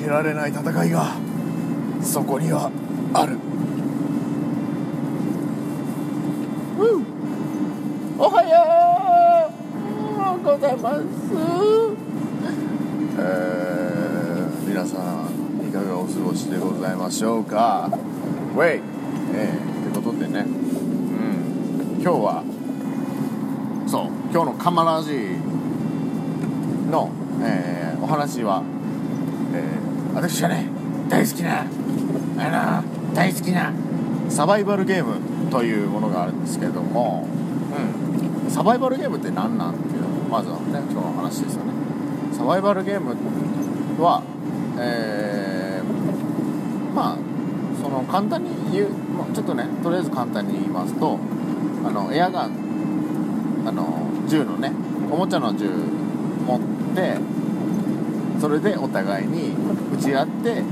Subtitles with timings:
[0.00, 1.14] けられない戦いが
[2.02, 2.70] そこには
[3.12, 3.36] ある。
[8.18, 9.50] おはよ
[10.36, 11.02] うございます。
[13.18, 17.90] えー、皆さんいかがお過ごしでございましょうか？
[18.56, 18.80] ウェイ
[19.34, 20.40] えー、ってことでね。
[20.40, 20.42] う
[21.98, 22.00] ん。
[22.02, 22.42] 今日は
[23.86, 25.36] そう今日のカマラジ
[26.90, 27.10] の、
[27.42, 28.79] えー、お話は、えー、
[30.14, 30.66] 私がね
[31.08, 31.62] 大好きな
[32.38, 33.72] あの大好きな
[34.28, 37.26] サバイバルゲームというものがあるんですけども、
[38.44, 41.72] うん、サバイバルゲームって何なんっていうのまずはね今日の話ですよね。
[42.32, 43.14] サバイバルゲーム
[44.02, 44.22] は
[44.78, 47.18] えー、まあ
[47.82, 48.88] その簡単に言う
[49.34, 51.18] ちょっとねとりあえず簡単に言いますと
[51.84, 52.52] あのエアガン
[53.66, 54.72] あの銃のね
[55.10, 55.68] おもちゃの銃
[56.46, 56.60] 持っ
[56.94, 57.18] て
[58.40, 59.52] それでお互いに
[59.94, 60.62] 撃ち合って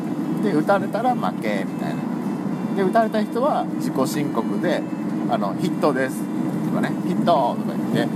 [0.42, 2.02] で撃たれたら負けみたいな。
[2.76, 4.82] で撃たれた人は自己申告で
[5.28, 6.22] 「あのヒットです」
[6.70, 8.08] とかね「ヒット!」とか言って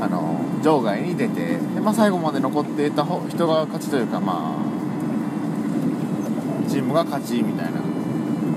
[0.00, 4.66] あの場外に出てで、まあ、最後まで残っていた人が勝ちというかまあ
[6.68, 7.72] チームが勝ちみたいな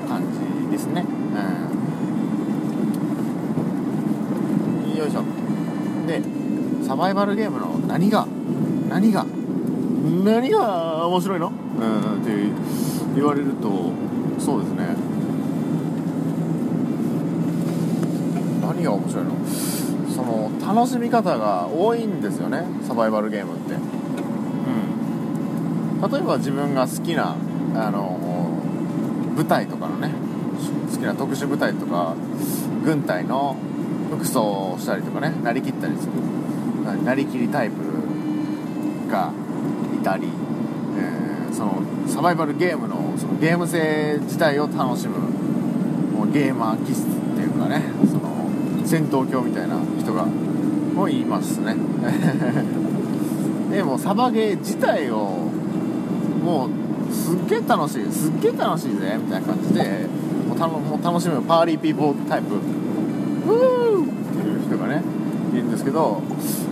[0.08, 0.24] 感
[0.68, 1.06] じですね。
[4.88, 4.98] うん。
[4.98, 5.24] よいしょ。
[6.08, 6.22] で
[6.88, 8.26] サバイバルゲームの何が
[8.90, 9.26] 何が
[10.24, 11.48] 何が面白いの？
[11.48, 12.32] うんって
[13.16, 13.92] 言われると
[14.40, 14.96] そうですね。
[18.62, 19.32] 何が面白いの？
[20.10, 23.74] その楽しみ方が多いんですよねサバイバルゲームって。
[26.02, 26.12] うん。
[26.12, 27.36] 例えば自分が好きな
[27.76, 28.18] あの
[29.36, 30.12] 舞台とかのね
[30.92, 32.16] 好きな特殊部隊とか
[32.84, 33.56] 軍隊の
[34.12, 36.12] 服装をしたりとかねなりきったりする。
[37.04, 37.76] なりきりタイプ
[39.12, 39.32] が
[40.00, 40.28] たり、
[40.98, 45.20] えー、そのサバイバルゲームのそのゲーム性自体を楽しむ
[46.18, 47.06] もうゲーマー気質っ
[47.36, 48.30] ていうかねその
[48.86, 51.76] 戦闘狂みたいな人がもいますね。
[53.72, 55.50] でもサバゲー自体を
[56.44, 60.08] もうすっげえ楽しいすっげえ楽しいぜみたいな感じで
[60.48, 62.56] もうたもう楽しむパーリーピーポータイプ。
[62.56, 64.08] ウーっ
[64.42, 65.02] ていう人がね
[65.54, 66.22] いるんですけど、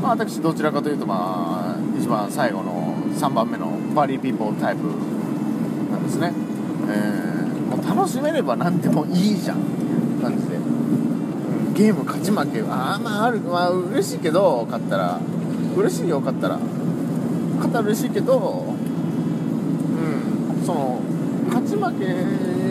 [0.01, 2.76] まあ、私どちらかというとまあ一番最後の
[3.17, 4.83] 3番目のパーリーピーポータイプ
[5.91, 6.31] なんですね、
[6.87, 10.59] えー、もう楽しめれば何でもいいじゃんっていう感じで、う
[11.71, 15.19] ん、ゲーム勝ち負けああまああるまあ嬉しいけど勝ったら。
[15.77, 16.57] 嬉しいよ勝ったら。
[17.57, 18.73] 勝ったら嬉しいけどう
[20.61, 20.99] んその
[21.49, 22.05] 勝ち負け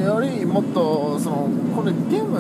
[0.05, 2.39] よりもっとそのこれゲーム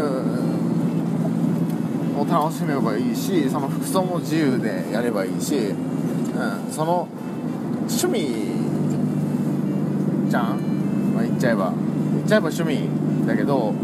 [2.21, 7.09] を楽しめばいいしその服装も自由でやればいいし、うん、その
[7.89, 8.21] 趣味
[10.29, 11.73] じゃん、まあ、言っちゃえば。
[12.17, 13.75] 言っちゃえば趣味だけど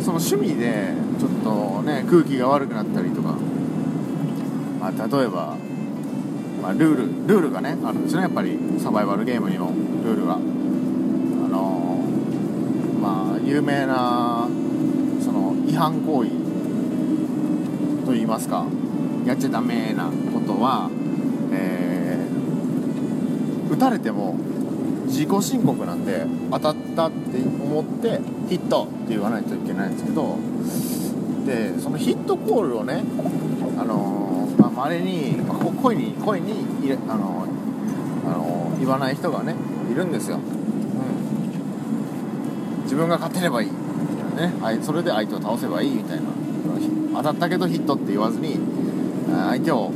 [0.00, 3.36] その趣味でちょっとね空気が悪くなったりとか、
[4.80, 5.56] まあ、例えば、
[6.62, 8.22] まあ、ルールルールがねあるんですね。
[8.22, 9.72] やっぱりサバイバルゲームにも
[10.04, 10.34] ルールが。
[10.34, 11.98] あの
[13.00, 14.48] まあ有名な
[15.20, 16.30] その違反行為
[18.06, 18.66] と言いますか
[19.26, 20.90] やっちゃダメなことは、
[23.72, 24.34] 打たれても
[25.06, 30.38] 自己申告なんで当たったって思ってヒットって言わないといけないんですけど
[31.46, 33.02] でそのヒットコールをね
[33.78, 39.54] あのー、まあ、稀に、まあ、声に声に入れあのー、あのー、言わない人がね
[39.90, 40.40] いるんですよ、う
[42.80, 43.68] ん、自分が勝てればいい。
[43.68, 46.22] ね、はいそれで相手を倒せばいいみたいな。
[47.14, 48.58] 当たったけどヒットって言わずに
[49.28, 49.92] 相手を、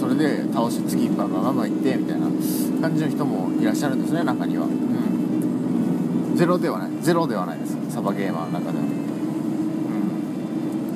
[0.00, 2.26] それで倒して次バンババンバン行ってみたいな
[2.80, 6.90] 感じの人もいらっしゃるんですね中には、うん、ゼロではない。
[7.02, 7.76] ゼロではないです。
[7.90, 8.86] サバゲーマーの中では、う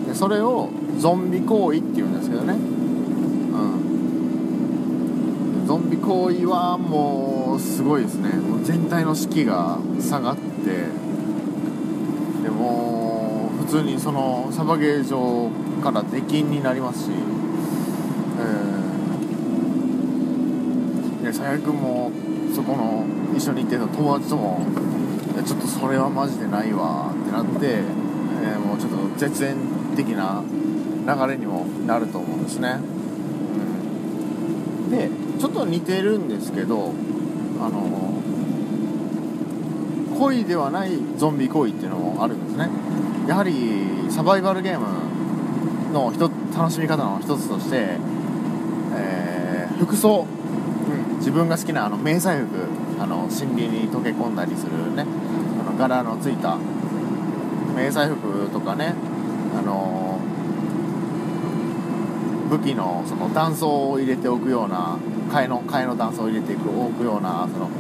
[0.04, 2.56] ん、でそれをゾンビ行為っていうんですけどね、う
[5.64, 8.30] ん、ゾンビ行為はもうすごいですね。
[8.30, 11.04] もう全体の士気が下がって。
[12.42, 15.50] でも普通にそのサバゲー場
[15.82, 18.83] から出禁になりますし、えー、
[21.24, 22.12] で最悪も
[22.54, 23.04] そこの
[23.36, 24.60] 一緒に行ってた友達とも
[25.44, 27.82] 「ちょっとそれはマジでないわ」ってなって、
[28.42, 29.56] えー、もうちょっと絶縁
[29.96, 30.42] 的な
[31.06, 32.78] 流れにもなると思うんですね、
[34.84, 36.92] うん、でちょっと似てるんですけど
[37.60, 38.04] あの
[40.18, 42.68] 恋ではないゾンビ行為っていうのもあるんですね。
[43.26, 43.52] やはり
[44.10, 44.86] サバイバルゲーム
[45.92, 46.12] の
[46.56, 47.98] 楽しみ方の一つとして、
[48.94, 50.26] えー、服装、
[51.24, 52.68] 自分が好きなあの迷彩服
[53.00, 55.06] あの森林に溶け込んだりするね
[55.58, 56.58] あの柄のついた
[57.74, 58.94] 迷彩服とかね
[59.56, 60.20] あの
[62.50, 64.98] 武器のその弾倉を入れておくような
[65.30, 67.70] 替えの替えの弾倉を入れていくおくようなその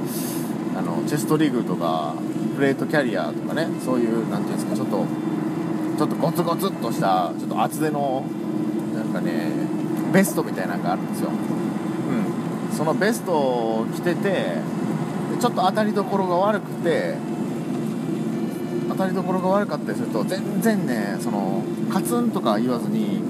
[0.78, 2.14] あのチェストリグとか
[2.56, 5.04] プレートキャリアとかねそういうなんていうんですかちょっと
[5.98, 8.24] ちょっとゴツゴツっとしたちょっと厚手の
[8.94, 9.50] なんかね
[10.14, 11.30] ベストみたいなのがあるんですよ。
[12.74, 14.56] そのベストを着てて
[15.40, 17.14] ちょっと当たりどころが悪くて
[18.88, 21.62] 当たりどころが悪かったりすると全然ねその
[21.92, 23.20] カツンとか言わずに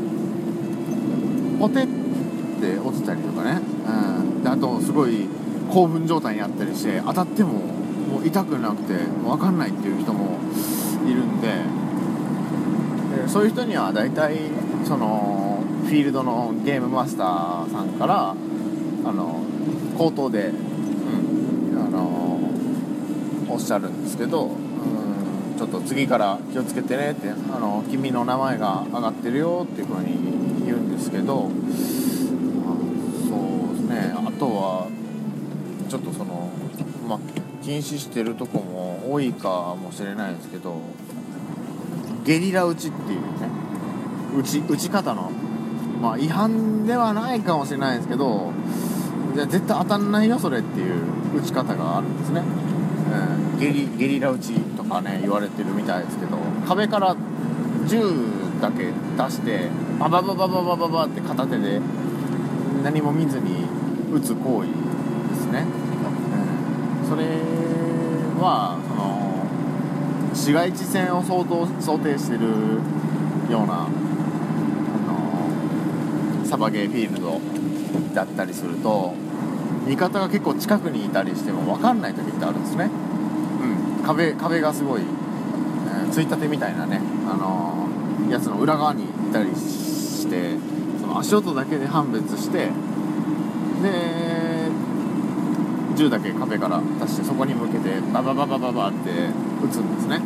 [1.59, 5.27] ポテって落ちたりとかね、うん、であとすごい
[5.73, 10.39] 興奮状態にあったりして当たってももう痛くなくて分かんないっていう人も
[11.09, 11.49] いるんで
[13.23, 14.37] でそういう人には大体
[14.85, 18.35] そのフィールドのゲームマスターさんから
[19.05, 19.43] あの
[19.97, 20.53] 口頭で、う
[21.75, 22.41] ん、あの
[23.49, 32.77] おっしゃるんですけど、うん、ちょっと次から気をつけてねってあの君の名前が上がってるよっていう風に言うんですけど、まあ
[33.29, 34.15] そうですね。
[34.17, 34.89] あとは
[35.89, 36.51] ちょっとその
[37.07, 37.21] ま
[37.63, 40.81] 禁止してるとこも多いかもしれないですけど
[42.25, 43.49] ゲリラ打ちっていうね
[44.37, 45.31] 打ち打ち方の
[46.01, 48.53] まあ違反ではないかもしれないですけど
[49.35, 56.39] いや絶対当たんないよそれっていう打ち方があるんですね、うん、ゲリゲリラ打ちとかね言われてるみたいですけど
[56.69, 57.17] 壁から
[57.87, 57.99] 銃
[58.61, 61.81] だけ出してババババババババって片手で
[62.85, 63.65] 何も見ずに
[64.13, 65.65] 撃つ行為ですね、
[67.03, 67.25] うん、それ
[68.41, 72.47] はその市街地戦を相当想定してる
[73.51, 73.89] ようなあ
[76.39, 77.41] のサバゲーフィールド
[78.15, 79.24] だったりすると
[79.87, 82.91] 味方が結構近くにいたりしても分かんない時ってあるんですね、
[83.99, 87.89] うん、壁壁がすごい、えーついたてみたいなね、あの
[88.31, 90.57] やつの裏側にいたりして
[91.01, 92.69] その足音だけで判別して
[93.83, 94.71] で
[95.97, 99.11] 銃だけ壁から出してそこに向けてババババババって
[99.65, 100.21] 撃つんですね。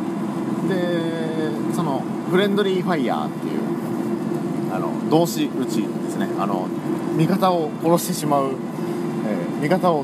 [0.69, 6.27] でそのフレンドリーファイヤーっていうあの動詞撃ちですね。
[6.39, 6.67] あの
[7.17, 8.51] 味方を殺してしまう、
[9.61, 10.03] 味方を、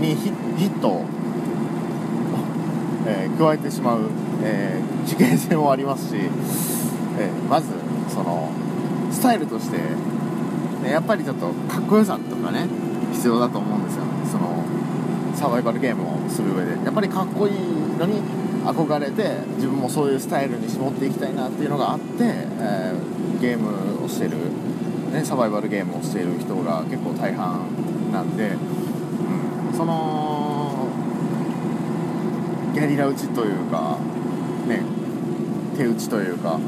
[0.00, 1.04] にヒットを、
[3.06, 4.10] えー加えてしまう、
[4.42, 7.68] えー事件性もありますし、えーまず
[8.08, 8.50] その
[9.10, 9.78] スタイルとして、
[10.82, 12.66] ね、やっぱりちょっとかっこよさとかね
[13.12, 14.04] 必要だと思うんですよ。
[14.04, 14.64] ねその
[15.34, 16.72] サバイバルゲームをする上で。
[16.84, 17.54] やっぱりかっこいい
[17.98, 18.20] のに
[18.64, 24.36] 憧れて自分もそういうスタイルに絞っていきたいなっていうのがあって、えーゲームをしてる、
[25.12, 27.68] ね、サバイバルゲームをしている人が結構大半
[28.12, 30.88] なんで、うん、その
[32.74, 33.98] ゲリラ打ちというか
[34.66, 34.82] ね
[35.76, 36.58] 手打ちというか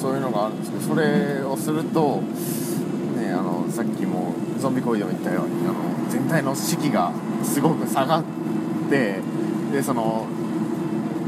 [0.00, 2.20] そういうのがあるんですけどそれをすると、
[3.16, 7.12] ね、あのさっきもゾンビコイでも言ったようにあの全体の士気が
[7.42, 8.24] すごく下がっ
[8.90, 9.20] て
[9.72, 10.26] でその、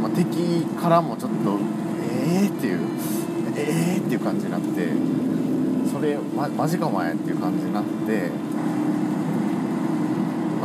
[0.01, 1.59] まあ、敵からもちょっと
[2.25, 2.81] えーっていう
[3.57, 4.89] えーっていう感じになって
[5.93, 8.31] それ、ま、マジかお前っていう感じになって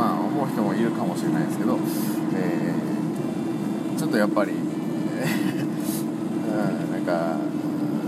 [0.00, 1.78] まあ思う人もいるかもしれないですけど、
[2.34, 2.90] えー
[3.98, 5.60] ちょっとやっぱり、えー
[6.88, 7.36] うん、なんか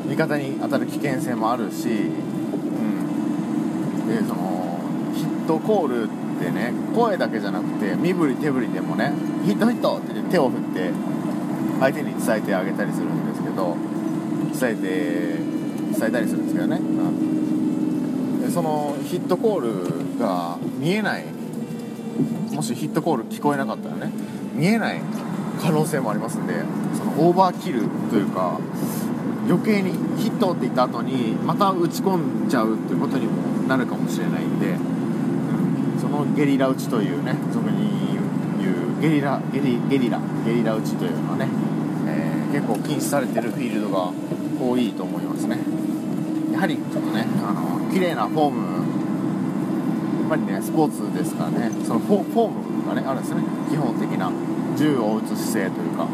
[0.09, 1.91] 味方に当たる危険性もあるし、う
[4.03, 4.79] ん、でその
[5.15, 6.07] ヒットコールっ
[6.43, 9.13] てね声だけじゃなくて身振り手振りでもね
[9.45, 10.91] ヒットヒットって手を振って
[11.79, 13.77] 相手に伝えてあげたりするんですけど
[14.59, 16.81] 伝えて伝えたりするんですけどね、
[18.47, 21.42] うん、そのヒットコールが見えない
[22.63, 24.13] もしヒットコール聞こえなかったらね
[24.55, 25.01] 見えない
[25.61, 26.55] 可能性もありますんで
[26.97, 28.61] そのオーバーキルというか
[29.49, 29.91] 余計に
[30.23, 38.17] ヒットって言った後にまた打ち込んじゃうっていうことにもなるかもしれないんで、うんそのゲリラ打ちというね俗に
[38.61, 41.49] 言うゲリラゲリゲリラゲリラ打ちというのはね、
[42.07, 44.13] えー結構禁止されてるフィールドが
[44.61, 45.59] 多いと思いますね。
[46.53, 48.72] やはりちょっとねあの綺麗なフォーム
[50.33, 51.71] ぱりねスポーツですからね。
[51.85, 53.45] そのフォフォームがねあるんですよね。
[53.69, 54.33] 基本的な。
[54.77, 56.05] 銃を撃つ姿勢というか、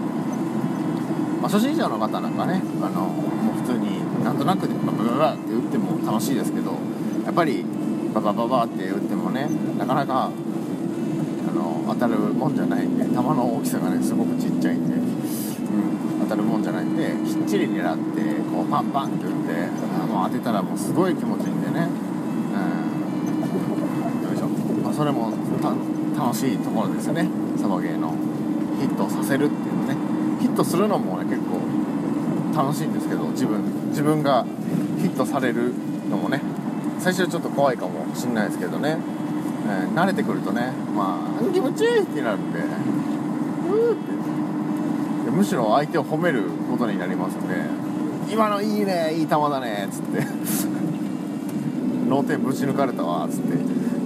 [1.41, 6.73] まあ、初心者の方なんかねあのもう普通になんとなくでババババって撃っても楽しいですけど
[7.25, 7.65] やっぱり
[8.13, 9.49] ババババって撃ってもね
[9.79, 19.69] なかなかあの当たるもんじゃないんで弾の大きさがねすごくちっちゃいんで、うん、当たるもんじゃないんできっちり狙ってこうパンパンって打って
[20.03, 21.87] あもう当てたらもうすごい気持ちいいんでね、
[24.99, 25.31] それも
[26.19, 27.29] 楽しいところですよね。
[27.57, 28.17] サバゲーの
[28.81, 29.95] ヒットさせるっていうのね。
[30.41, 31.61] ヒットするのもね結構
[32.53, 34.45] 楽しいんですけど自分自分が
[34.99, 35.73] ヒットされる
[36.11, 36.41] のもね
[36.99, 38.99] 最初はちょっと怖いかもしんないですけどね、
[39.69, 43.97] えー慣れてくるとねまあ気持ちいいってなるんでうーっ
[45.27, 45.31] て。
[45.31, 47.55] むしろ相手を褒めることになりますんで
[48.33, 50.27] 今のいいねいい球だねっつって。
[52.11, 53.59] 脳天ぶち抜かれたわっつって、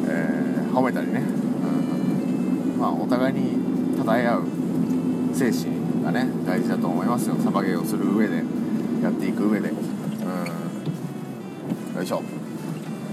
[0.09, 3.57] えー褒めたりね、うん、まあお互いに
[3.97, 4.45] 称え合う。
[5.35, 5.65] 精神
[6.05, 7.37] がね大事だと思いますよ。
[7.37, 8.45] サバゲーをする上で
[9.03, 9.71] やっていく上で。
[9.71, 9.77] うん。
[11.97, 12.23] よいしょ。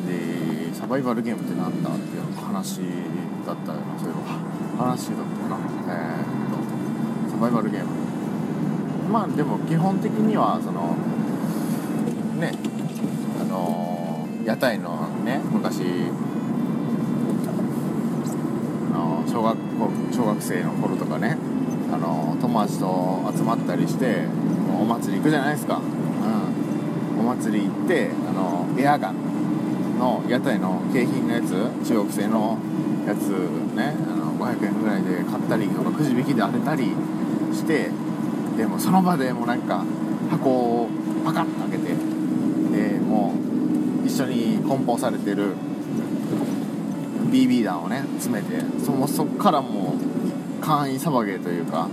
[0.07, 2.81] でサバイバルゲームってなんだっていう話
[3.45, 3.97] だったよな。
[3.97, 4.83] そういえば。
[4.83, 5.57] 話だったよな。
[5.87, 6.55] えー、っ
[7.29, 7.87] とサバイバルゲーム。
[9.11, 10.95] まあでも基本的にはその
[12.39, 12.51] ね
[13.41, 15.81] あの屋台のね昔
[18.93, 21.37] あの小学校小学生の頃とかね
[21.91, 24.25] あの友達と集まったりして
[24.79, 31.51] お祭り行くじゃないですか、うん、お祭り行ってあのエアガンの屋台の景品のやつ
[31.87, 32.57] 中国製の
[33.05, 33.29] やつ
[33.75, 36.85] ねあの500円ぐらいで買ったりとかくじ引きで当てたり
[37.53, 37.91] して
[38.57, 39.85] でもその場でもうなんか
[40.31, 40.89] 箱を
[41.25, 43.33] パカッと開けてでも
[44.03, 45.55] う一緒に梱包されてる
[47.29, 51.87] BB 弾をね詰めてそもそっからもう簡易サバゲーというか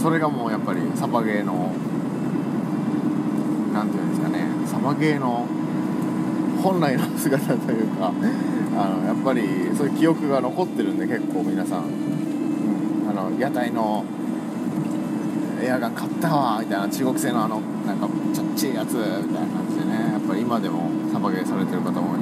[0.00, 1.72] それがもうやっぱりサバゲーの
[3.72, 5.46] なんていうんですかねサバゲーの
[6.62, 8.12] 本来の姿というか
[8.76, 9.42] あのやっぱり
[9.76, 14.04] そういう記憶が残ってるんで結構皆さん、うん、あの屋台の
[15.62, 22.16] エアガン買ったわみたいな中国製のあのなんかちょっちいやつみたいな感じでねやっぱり今でもサバゲーされてる方も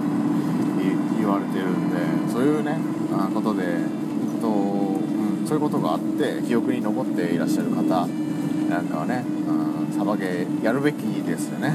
[2.39, 2.79] そういうね
[3.13, 3.65] あことで
[4.41, 8.07] こと、うん、そういうことがあって記憶に残っていらっしゃる方な
[8.81, 11.75] んかはね、うん、サバゲーやるべきですよね。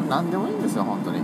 [0.00, 0.08] うん。
[0.08, 1.18] 何でもいいんですよ本当に。
[1.18, 1.20] あ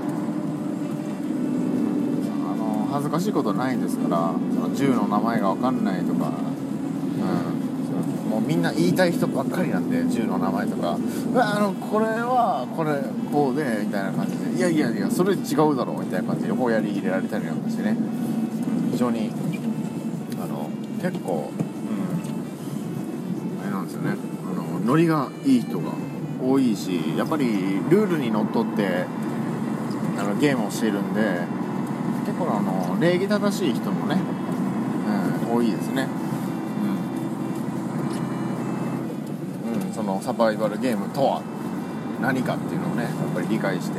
[2.57, 6.31] の恥ずかしいことないんですからその銃の名前が分かんないとか
[8.27, 8.29] うん。
[8.29, 10.99] もうみんな言いたい人ばっかりなんで銃の名前とか。
[11.33, 14.42] うわあのこれはこれこうでみたいな感じで。
[14.63, 17.97] やいやいやそれ違うだろうみたいな感じで横やり入れられたりなんかしてね、
[18.93, 19.31] 非常に
[20.41, 21.63] あの結構う
[23.59, 24.17] んあれなんですよね。
[24.45, 25.93] あのノリがいい人が
[26.41, 27.45] 多いしやっぱり
[27.91, 29.05] ルールにのっとって
[30.19, 31.41] あのゲームをしているんで
[32.27, 34.21] 結構あの礼儀正しい人もね、
[35.51, 36.07] うん、多いですね。
[39.67, 41.43] うん、うん、そのサバイバルゲームとは
[42.21, 43.99] 何かっていうのをねやっぱり理解して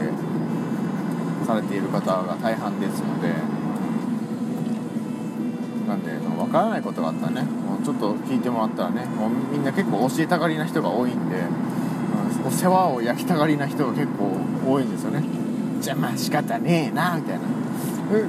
[1.46, 3.30] されている方が大半ですので
[5.88, 11.36] なんで分からないことがあったらねもうちょっと聞いてもらったらねもうみんな結構教えたがりな人が多いんで、
[12.46, 15.24] うん、世話を焼きたがりな人が結構多いんですよね。
[15.82, 17.42] じゃあまあ仕方ねえなみたいな。
[18.14, 18.26] え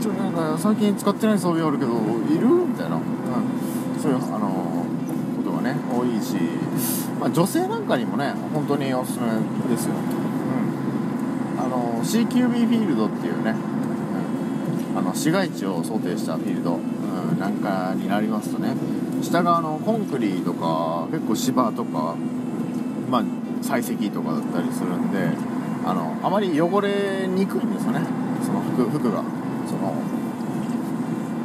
[0.00, 1.94] ちょなんか最近使ってない装備あるけどい
[2.38, 2.48] る？
[2.66, 3.02] みたいな、うん、
[4.02, 4.48] そういうあの
[5.36, 6.34] ことがね多いし、
[7.20, 9.26] まあ、女性なんかにもね本当におすすめ
[9.72, 9.94] ですよ、
[12.02, 13.54] CQB フィールドっていうね、
[14.90, 16.78] うん、あの市街地を想定したフィールド、う
[17.34, 18.74] ん、なんかになりますとね
[19.22, 22.16] 下側のコンクリとか結構芝とか
[23.08, 23.24] まあ
[23.62, 25.18] 採石とかだったりするんで
[25.84, 28.00] あのあまり汚れにくいんですよね
[28.44, 29.22] その服服が。
[29.66, 29.94] その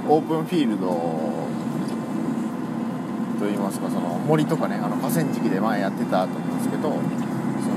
[0.09, 0.87] オープンフィールド
[3.39, 6.89] といいますかその森とかねあの河川敷で前やってたと思うんですけど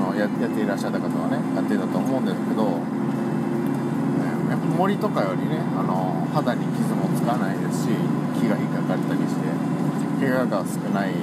[0.01, 2.81] のややっていらっしゃった方はねやってたと思うんですけど、
[4.49, 7.89] えやっぱ森とかよりねあの肌に傷もつかないですし
[8.41, 9.45] 木が引っかかったりして
[10.19, 11.13] 怪我が少ない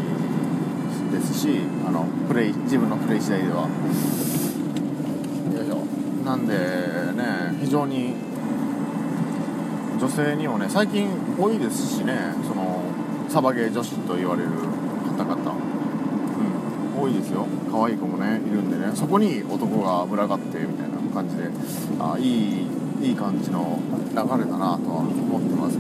[1.11, 3.68] ですしあのプレイ自分のプレイ次第では。
[5.54, 5.85] よいしょ。
[6.25, 8.14] なんでね非常に
[9.99, 11.08] 女性にもね最近
[11.38, 12.14] 多いですしね
[12.47, 12.82] その
[13.28, 14.49] サバゲー女子と言われる
[15.18, 15.57] 方々
[17.08, 17.46] 多いですよ。
[17.70, 18.92] 可愛い子もねいるんでね。
[18.94, 21.44] そこに男が群がってみたいな感じで
[21.98, 22.66] あいい
[23.00, 25.78] いい感じの流れだなとは思ってます。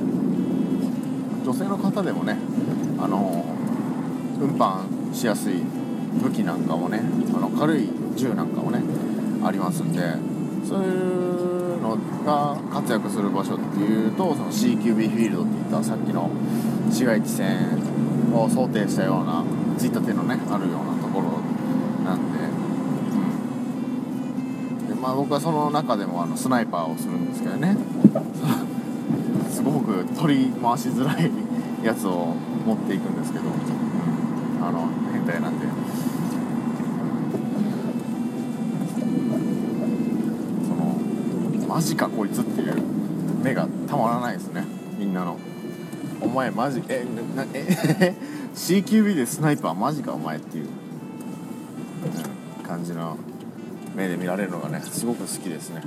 [1.44, 2.36] 女性の方でもね
[2.98, 3.44] あの
[4.40, 5.62] 運搬しやすい
[6.22, 7.00] 武器なんかもね
[7.34, 8.82] あの軽い銃なんかもね
[9.44, 10.00] ありますんで
[10.66, 16.30] そういうのが活躍する場所っていうとその CQB フィールドっていったさっきの
[16.90, 17.56] 市街地戦
[18.34, 19.44] を想定したような
[19.78, 21.38] ついたてのねあるようなところ
[22.04, 22.38] なんで,、
[24.80, 27.74] うん、でまあ僕はその中でもあのスナイパーをするんですけどね。
[29.50, 31.30] すごく取り回しづらい
[31.82, 32.34] やつを
[32.66, 33.46] 持っていくんですけど、
[34.60, 35.66] あの変態なんで。
[40.68, 42.74] そのマジかこいつっていう
[43.42, 44.66] 目がたまらないですね。
[44.98, 45.38] みんなの。
[46.20, 48.14] お前マジえなえ
[48.54, 50.66] CQB でスナイパーマジかお前っていう、
[52.62, 53.16] 感じの。
[53.98, 55.82] 目で見られるのがねすごく好きですね。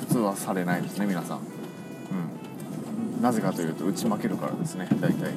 [0.00, 1.38] 普通はされないですね皆さん。
[1.38, 3.22] うん。
[3.22, 5.32] なぜかというと打ち負けるからですね大体。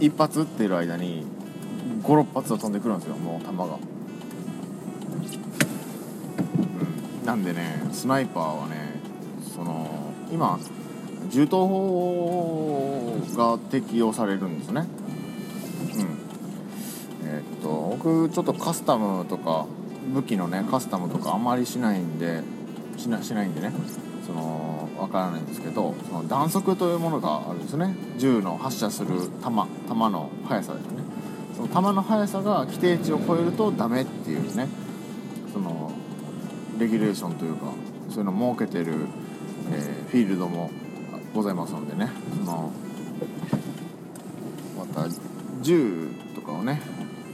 [0.00, 1.26] 一発撃ってる間に
[2.02, 3.78] 56発は飛んでくるんですよもう弾が。
[7.22, 7.26] うん。
[7.26, 9.00] なんでねスナイパーはね
[9.54, 10.60] その今
[11.30, 14.86] 銃刀法が適用されるんですね。
[15.94, 17.28] うん。
[17.28, 19.66] えーっと僕ちょっとカスタムとか
[20.12, 22.42] 武器のねカスタムとかあんまりしないんで
[22.96, 23.72] しなしないんでね
[24.26, 27.94] そのわからないんですけどその弾速というものがあるんですね。
[28.18, 29.08] 銃の発射する
[29.42, 31.02] 弾弾の速さですね。
[31.56, 34.68] その弾の速さが規定値を超えるとダメっていうね
[35.52, 35.92] その
[36.78, 37.72] レギュレーションというか
[38.10, 39.06] そういうのを設けてる、
[39.72, 40.70] えーフィールドも
[41.34, 42.10] ございますのでね。
[42.38, 42.72] その
[44.78, 45.06] また
[45.60, 46.80] 銃とかをね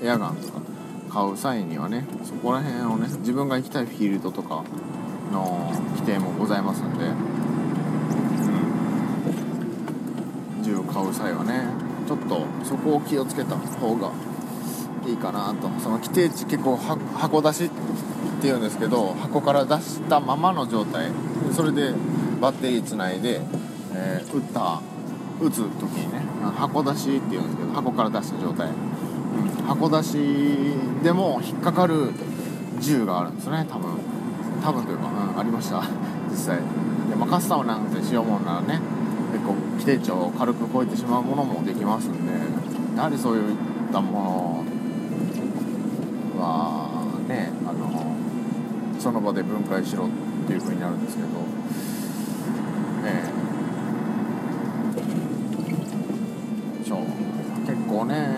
[0.02, 0.60] エアガンとか
[1.14, 4.64] 買う際にはねそこら辺をね自分が行きたいフィールドとか
[5.32, 7.04] の規定もございますんで、
[10.58, 11.68] うん、銃を買う際はね
[12.08, 14.10] ちょっとそこを気をつけた方が
[15.06, 15.68] いいかなと。
[15.80, 17.70] その規定値結構箱出しっ
[18.40, 21.12] ていうんですけど箱から出したままの状態。
[21.52, 21.92] それで
[22.40, 23.40] バッテリーつないで、
[23.94, 24.80] えー打った
[25.40, 26.20] 打つ時にね
[26.56, 28.68] 箱出しっていうんですけど箱から出した状態、
[29.66, 30.18] 箱出し
[31.02, 32.10] でも引っかかる
[32.80, 33.66] 銃があるんですね。
[33.70, 33.98] 多分。
[34.62, 35.82] 多分というか、うん、ありました。
[36.30, 36.58] 実際。
[37.10, 38.80] で、まあ、カスタムなんてしようもんならね
[39.32, 42.32] 結構規定値を軽く超えてしまうものもできますんで。
[42.96, 43.56] やはりそういっ
[43.92, 44.64] たも
[46.36, 48.14] のはねあの
[49.00, 50.08] その場で分解しろっ
[50.46, 51.28] ていう風になるんですけど。
[53.06, 53.22] え
[56.84, 56.98] えそう。
[57.66, 58.33] 結構ね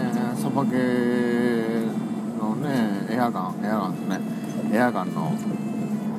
[0.57, 4.21] バゲーのねエアガンエアガンとね
[4.73, 5.33] エアガンの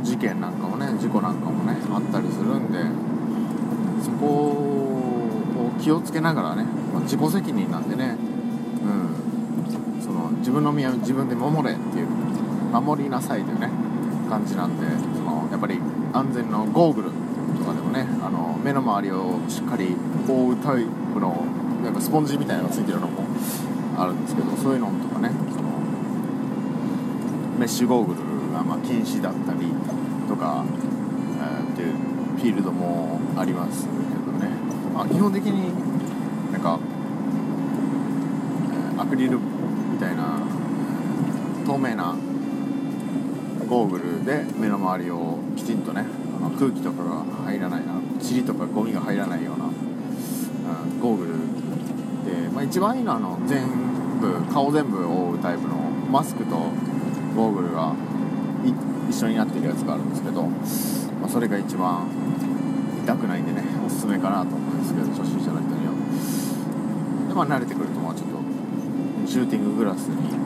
[0.04, 2.78] 事件なんかもね事故なんかもねあったりするんで
[4.06, 8.16] そこを気をつけながらね、まあ自己責任なんでね
[8.84, 12.08] うんその自分の身は自分で守れっていう
[12.80, 13.72] 守りなさいというね
[14.30, 14.86] 感じなんで
[15.18, 15.80] そのやっぱり
[16.14, 17.12] 安全のゴーグル
[17.58, 19.96] とかでもねあの目の周りをしっかり
[20.28, 21.44] 覆うタイプの
[21.84, 23.27] なんかスポンジみたいなのがついてるのも
[23.98, 25.70] あるんですけどそういうのとかねその
[27.58, 29.68] メッシュゴーグルがま禁止だったり
[30.28, 30.64] とか、
[31.40, 31.94] えーっていう
[32.38, 33.98] フィールドもありますけど
[34.38, 34.50] ね、
[34.94, 35.74] まあ、基本的に
[36.52, 36.80] なんか、
[38.98, 40.40] えアクリルみたいな
[41.66, 42.16] 透明な
[43.68, 46.06] ゴーグルで目の周りをきちんとね
[46.38, 49.70] あの空気とかが入らないな塵とかゴミが入らないような、う
[50.96, 51.32] ん、ゴーグル
[52.32, 53.87] で、まあ、一番いいのはあの全
[54.20, 55.76] 部顔全部覆うタイプの
[56.12, 56.56] マスクと
[57.36, 57.94] ゴーグルが
[59.10, 62.08] 一緒になってるやつがあるんですけど、まあ、それが一番
[63.04, 65.94] 痛くないんでねおすすめかなと思うんですけど初心者の人には。
[67.30, 68.38] でまあ慣れてくるとまあちょっと
[69.30, 70.38] シューティンググラスに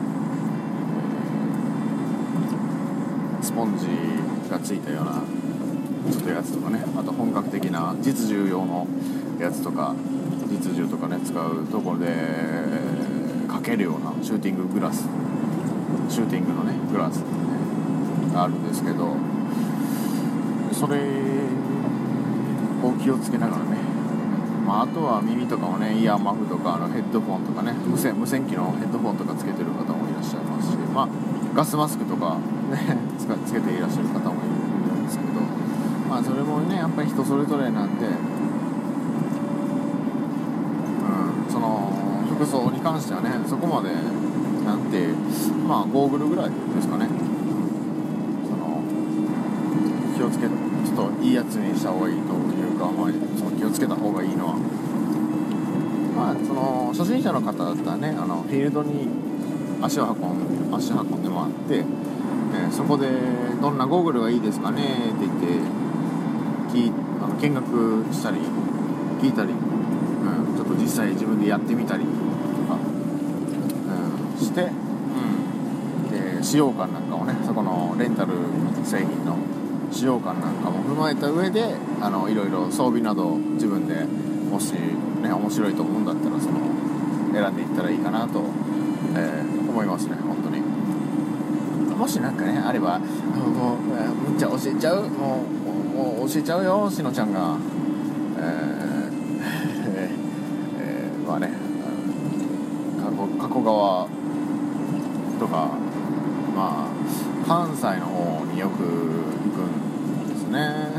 [3.42, 3.86] スポンジ
[4.50, 5.22] がついたような
[6.10, 8.86] ちょっとやつとかねあと本格的な実銃用の
[9.40, 9.94] やつとか
[10.48, 12.06] 実銃とかね使うところで
[13.62, 15.08] けるようなシューティンググラス。
[16.08, 17.24] シューティングのねグラス、ね、
[18.34, 19.16] があるんですけど
[20.72, 20.98] それ
[22.82, 23.78] を気をつけながらね、
[24.66, 31.08] まあ、あとは耳とかもねイヤーマフとかあのヘッドフォンとかね無線無線機のヘッドフォンとかつけてる方もいらっしゃいますし、まあ、
[31.54, 32.36] ガスマスクとか、
[32.70, 34.48] ね、つかつけていらっしゃる方もい
[34.92, 35.40] るんですけど、
[36.08, 38.10] まあ、それもねやっぱり人それぞれなんで、う
[41.48, 42.01] ん、その
[42.42, 43.94] 服装に関してはねそこまで
[44.66, 45.06] なんて
[45.66, 48.82] まあゴーグルぐらいですかね、その
[50.16, 54.58] 気をつけちょっといいやつにした方がいいというか、まあ、その気をつけた方がいいのは。
[56.14, 59.08] まあその初心者の方だったらねあのフィールドに
[59.80, 63.08] 足を運ん足運んでもらって、えーそこで
[63.60, 65.46] どんなゴーグルがいいですかねって言って
[66.72, 68.38] 聞あの見学したり
[69.20, 72.04] 聞いたり、うん、ちょっと実際自分でやってみたり、
[74.42, 78.32] して、うん、で使用感なんかをねそこのレンタル
[78.84, 79.36] 製品の
[79.90, 84.04] 使用感なんかも踏まえた上であのいろいろ装備など自分で
[84.50, 86.60] もしね面白いと思うんだったらその
[87.32, 88.44] 選んでいったらいいかなと、
[89.14, 90.60] えー思いますね本当に。
[91.96, 97.56] もしなんかねあればもうむっちゃ教えちゃうもうもう教えちゃうよしのちゃんが。
[98.38, 98.82] えー
[100.78, 101.50] えーまあね
[102.98, 104.08] あの加古加古川
[105.42, 105.68] とか
[106.54, 106.88] まあ
[107.46, 108.86] 関西の方によく行
[109.50, 110.92] くんですね。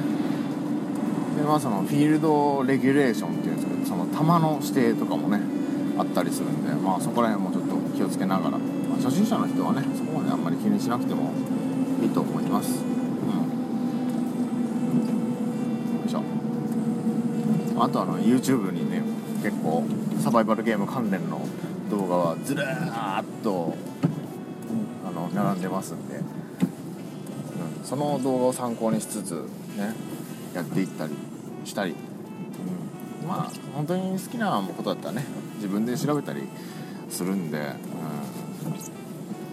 [1.38, 5.40] でまあそのフィールドレギュレーションっていうんですけどその球の指定とかもね
[5.98, 11.32] あったりするんでまあそこら辺もちょっと気をつけながら、まあ、初心者の人はねそこまであんまり気にしなくても
[12.02, 12.84] いいと思います。
[12.84, 12.88] うん。
[16.00, 16.22] よいしょ。
[17.80, 19.04] あとあの YouTube にね
[19.42, 19.86] 結構
[20.20, 21.48] サバイバルゲーム関連の
[21.90, 23.93] 動画はずらーっと
[25.34, 26.24] 並んでますんで、うん、
[27.86, 29.32] その動画を参考にしつつ
[29.78, 29.94] ね
[30.54, 31.14] やっていったり
[31.66, 31.96] したり、
[33.22, 36.44] うん、まあ本当に好きなことだったらね自分で調べたり
[37.10, 37.76] するんで、うん、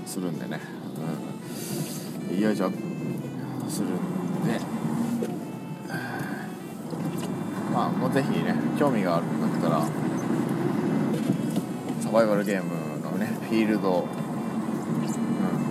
[0.06, 0.60] するんでね、
[2.30, 2.70] うん、よいしょ。
[3.68, 4.80] するんで。
[7.72, 9.86] まあもうぜひね興味があるんだったら
[12.00, 14.06] サバイバルゲームのねフィールド、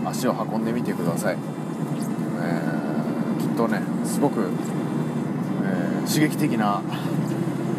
[0.10, 1.38] 足を運んでみてください、
[2.42, 4.50] えーきっとねすごく、
[5.64, 6.82] えー刺激的な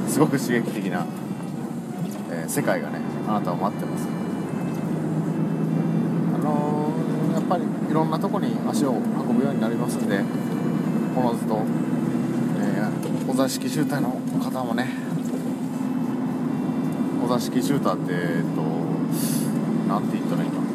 [0.09, 1.07] すごく刺激的な、
[2.31, 4.07] えー世界がねあなたを待ってます。
[6.35, 10.21] あのーやっぱりいろんなとこに足を運ぶようになりますんで
[11.17, 11.63] おのずと、
[12.61, 14.89] えーお座敷シューターの方もね
[17.25, 18.63] お座敷シューターってえっと
[19.89, 20.70] なんて言ったらいいかな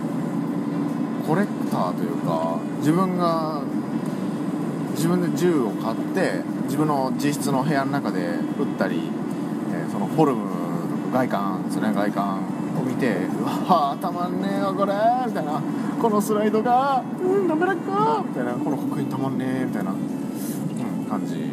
[1.27, 3.61] コレクターというか自分が
[4.91, 8.19] 自分で銃を買って自分の自室の部屋の中で
[8.59, 9.01] 撃ったり、
[9.73, 10.49] えーそのフォルム
[11.05, 12.39] とか外観ですね外観
[12.77, 14.93] を見てうわーたまんねえわこれ
[15.27, 15.61] みたいな。
[16.01, 18.53] このスライドがうん滑らかみたいな。
[18.53, 21.47] この刻印たまんねえみたいな、うん、感じでね。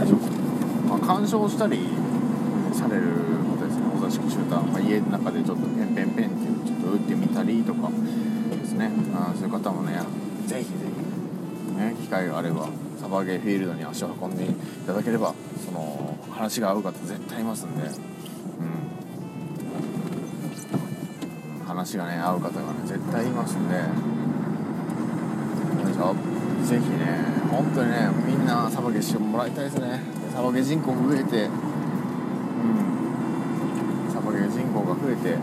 [0.00, 0.16] あの
[0.88, 1.80] まあ鑑賞したり
[4.54, 8.90] お座敷シューター、まあ、家の中でちょっとペンペンペンっていうちょっと打ってみたりとかですね。
[9.14, 9.98] あそういう方もね
[10.46, 10.74] ぜひぜ
[11.68, 12.68] ひね機会があれば
[13.00, 14.48] サバゲーフィールドに足を運んでい
[14.86, 15.34] ただければ
[15.64, 17.86] その話が合う方絶対いますんで、う
[21.62, 24.12] ん、話がね合う方がね絶対いますんで。
[26.64, 26.96] ぜひね
[27.50, 30.00] 本当にねみんなサバゲーしてもらいたいですね。
[30.34, 31.52] サバゲー人口増えてうん
[34.12, 35.38] サバゲー人口が増えて。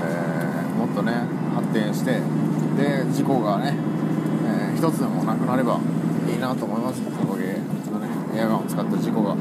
[0.00, 1.12] えーもっとね
[1.54, 2.20] 発展して
[2.76, 3.74] で事故がね、
[4.46, 5.80] えー一つでもなくなれば
[6.30, 7.02] いいなと思います。
[7.02, 9.38] サバゲーのねエアガンを使った事故が、うん、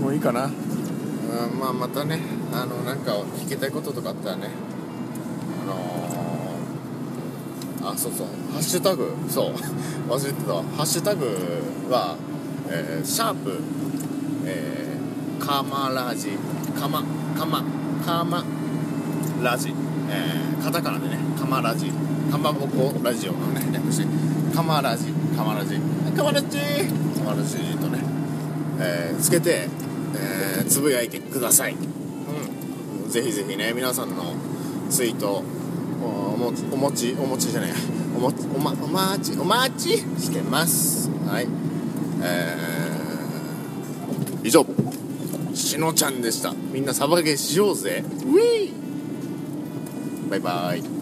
[0.00, 0.50] もういいかな、うん、
[1.58, 2.20] まあまたね
[2.52, 4.50] あのなんか聞きたいこととかあったらね
[7.92, 8.26] あそうそう。
[8.52, 9.12] ハッシュタグ。
[9.28, 9.54] そう。
[10.10, 10.52] 忘れてた。
[10.54, 11.26] ハッシュタグ
[11.90, 12.16] は、
[12.68, 13.60] えーシャープ。
[14.46, 16.30] えー、カマラジ。
[16.78, 17.02] カマ
[17.38, 17.62] カマ
[18.04, 18.44] カマ
[19.42, 19.74] ラジ、
[20.08, 21.18] えー、カタカナでね。
[21.38, 21.90] カマラジ。
[22.30, 23.32] かまぼこラジオ。
[23.32, 24.06] のね略して
[24.54, 25.06] カマラジ。
[25.36, 25.78] カマラジ。
[26.16, 26.46] カマラジ。
[27.18, 27.98] カマラジとね、
[28.78, 29.68] えーつけて、
[30.14, 34.34] えーつぶやいてください、うん、ぜひぜひね皆さんの
[34.88, 35.42] ツイート
[36.02, 37.72] おおもお持ちお持ちじゃない
[38.16, 41.10] おもおまお待ちお待ちしてます。
[41.26, 41.46] はい。
[42.22, 44.66] えー、以上。
[45.54, 46.54] しのちゃんでした。
[46.72, 48.04] みんなサバゲーしようぜ。
[48.06, 50.99] ウィーバイバイ